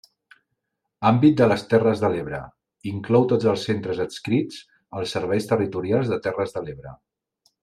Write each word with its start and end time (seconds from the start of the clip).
Àmbit 1.09 1.35
de 1.41 1.47
les 1.51 1.65
Terres 1.73 2.01
de 2.03 2.09
l'Ebre: 2.13 2.39
inclou 2.93 3.27
tots 3.35 3.51
els 3.53 3.67
centres 3.69 4.01
adscrits 4.07 4.59
als 5.01 5.15
Serveis 5.19 5.49
Territorials 5.53 6.11
de 6.15 6.19
Terres 6.29 6.57
de 6.59 6.65
l'Ebre. 6.69 6.97